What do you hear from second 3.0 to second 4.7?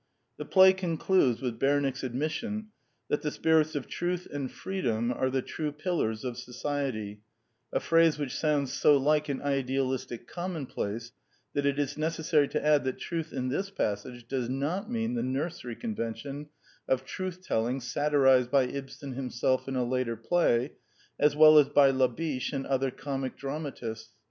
that the spirits of Truth and